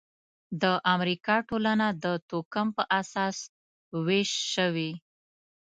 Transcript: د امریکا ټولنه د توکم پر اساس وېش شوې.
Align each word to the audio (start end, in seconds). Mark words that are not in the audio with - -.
د 0.61 0.63
امریکا 0.93 1.35
ټولنه 1.49 1.87
د 2.03 2.05
توکم 2.29 2.67
پر 2.75 2.85
اساس 2.99 3.37
وېش 4.05 4.31
شوې. 4.53 4.91